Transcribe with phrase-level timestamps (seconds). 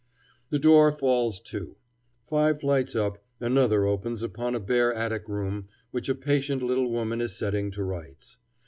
[0.49, 1.75] The door falls to.
[2.25, 7.21] Five flights up, another opens upon a bare attic room which a patient little woman
[7.21, 8.39] is setting to rights.